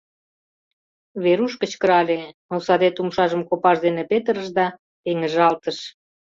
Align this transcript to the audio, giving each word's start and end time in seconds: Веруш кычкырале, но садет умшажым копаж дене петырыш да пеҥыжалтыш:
Веруш 1.23 1.53
кычкырале, 1.61 2.17
но 2.49 2.55
садет 2.67 2.95
умшажым 3.01 3.41
копаж 3.49 3.77
дене 3.85 4.03
петырыш 4.09 4.47
да 4.57 4.65
пеҥыжалтыш: 5.03 5.77